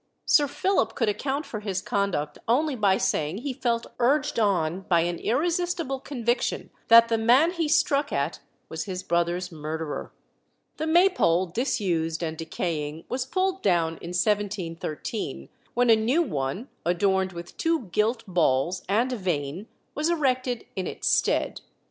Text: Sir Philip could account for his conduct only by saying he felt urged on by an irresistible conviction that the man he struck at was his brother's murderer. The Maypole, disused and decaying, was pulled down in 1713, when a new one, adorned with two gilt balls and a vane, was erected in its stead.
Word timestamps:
Sir 0.25 0.47
Philip 0.47 0.95
could 0.95 1.09
account 1.09 1.45
for 1.45 1.59
his 1.59 1.79
conduct 1.79 2.39
only 2.47 2.75
by 2.75 2.97
saying 2.97 3.37
he 3.37 3.53
felt 3.53 3.85
urged 3.99 4.39
on 4.39 4.81
by 4.89 5.01
an 5.01 5.19
irresistible 5.19 5.99
conviction 5.99 6.71
that 6.87 7.07
the 7.07 7.19
man 7.19 7.51
he 7.51 7.67
struck 7.67 8.11
at 8.11 8.39
was 8.67 8.85
his 8.85 9.03
brother's 9.03 9.51
murderer. 9.51 10.11
The 10.77 10.87
Maypole, 10.87 11.45
disused 11.51 12.23
and 12.23 12.35
decaying, 12.35 13.05
was 13.09 13.27
pulled 13.27 13.61
down 13.61 13.97
in 13.97 14.09
1713, 14.09 15.49
when 15.75 15.91
a 15.91 15.95
new 15.95 16.23
one, 16.23 16.67
adorned 16.83 17.31
with 17.33 17.55
two 17.55 17.81
gilt 17.91 18.23
balls 18.25 18.81
and 18.89 19.13
a 19.13 19.17
vane, 19.17 19.67
was 19.93 20.09
erected 20.09 20.65
in 20.75 20.87
its 20.87 21.07
stead. 21.09 21.61